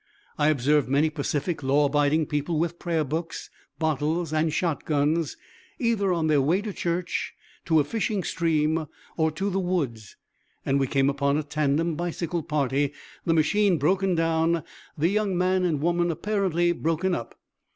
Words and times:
I 0.35 0.47
observed 0.47 0.89
many 0.89 1.11
pacific, 1.11 1.61
law 1.61 1.85
abiding 1.85 2.25
people 2.25 2.57
with 2.57 2.79
prayer 2.79 3.03
books, 3.03 3.51
bottles 3.77 4.33
and 4.33 4.51
shot 4.51 4.83
guns, 4.83 5.37
either 5.77 6.11
on 6.11 6.25
their 6.25 6.41
way 6.41 6.59
to 6.63 6.73
church, 6.73 7.35
to 7.65 7.79
a 7.79 7.83
fishing 7.83 8.23
stream, 8.23 8.87
or 9.15 9.29
to 9.33 9.51
the 9.51 9.59
woods; 9.59 10.15
and 10.65 10.79
we 10.79 10.87
came 10.87 11.07
upon 11.07 11.37
a 11.37 11.43
tandem 11.43 11.93
bicycle 11.93 12.41
party, 12.41 12.93
the 13.27 13.35
machine 13.35 13.77
broken 13.77 14.15
down, 14.15 14.63
the 14.97 15.09
young 15.09 15.37
man 15.37 15.63
and 15.63 15.81
woman 15.81 16.09
apparently 16.09 16.71
broken 16.71 17.13
up. 17.13 17.39